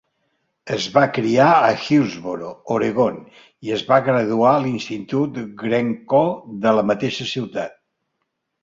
[0.75, 3.19] Es va criar a Hillsboro, Oregon,
[3.69, 7.81] i es va graduar a l'Institut Glencoe de la mateixa ciutat.